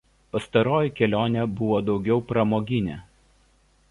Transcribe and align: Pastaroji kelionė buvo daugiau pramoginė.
Pastaroji 0.35 0.93
kelionė 0.99 1.43
buvo 1.59 1.77
daugiau 1.91 2.25
pramoginė. 2.31 2.99